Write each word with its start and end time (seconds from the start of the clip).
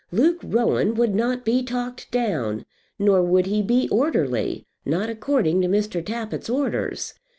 Luke 0.11 0.39
Rowan 0.41 0.95
would 0.95 1.13
not 1.13 1.45
be 1.45 1.61
talked 1.61 2.09
down, 2.09 2.65
nor 2.97 3.21
would 3.21 3.45
he 3.45 3.61
be 3.61 3.87
orderly, 3.89 4.65
not 4.83 5.11
according 5.11 5.61
to 5.61 5.67
Mr. 5.67 6.03
Tappitt's 6.03 6.49
orders. 6.49 7.13